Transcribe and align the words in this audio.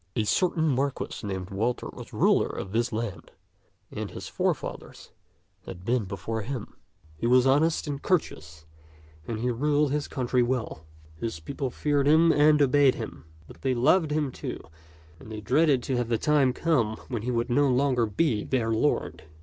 A 0.15 0.23
certain 0.23 0.67
marquis 0.69 1.21
named 1.27 1.51
Walter 1.51 1.87
was 1.93 2.11
ruler 2.11 2.47
of 2.49 2.71
this 2.71 2.91
land, 2.91 3.29
as 3.91 4.09
his 4.09 4.27
forefathers 4.27 5.11
had 5.67 5.85
been 5.85 6.05
before 6.05 6.41
him. 6.41 6.75
He 7.17 7.27
was 7.27 7.45
honest 7.45 7.85
and 7.85 8.01
courteous, 8.01 8.65
and 9.27 9.37
he 9.41 9.51
ruled 9.51 9.91
his 9.91 10.07
country 10.07 10.41
well. 10.41 10.87
His 11.17 11.39
people 11.39 11.69
feared 11.69 12.07
him 12.07 12.31
t^t 12.31 12.33
Ckxi'B 12.33 12.33
tait 12.33 12.39
139 12.39 12.49
and 12.49 12.61
obeyed 12.63 12.95
him, 12.95 13.25
but 13.47 13.61
they 13.61 13.75
loved 13.75 14.09
him, 14.09 14.31
too, 14.31 14.59
and 15.19 15.31
they 15.31 15.39
dreaded 15.39 15.83
to 15.83 15.97
have 15.97 16.09
the 16.09 16.17
time 16.17 16.51
come 16.51 16.97
when 17.07 17.21
he 17.21 17.29
would 17.29 17.51
no 17.51 17.69
longer 17.69 18.07
be 18.07 18.43
their 18.43 18.71
lord. 18.71 19.25